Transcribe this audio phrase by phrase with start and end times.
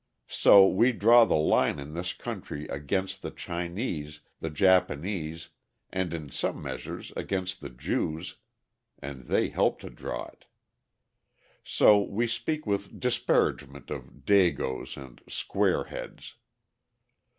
[0.33, 5.49] So we draw the line in this country against the Chinese, the Japanese,
[5.91, 8.37] and in some measure against the Jews
[8.97, 10.45] (and they help to draw it).
[11.63, 16.33] So we speak with disparagement of "dagoes" and "square heads."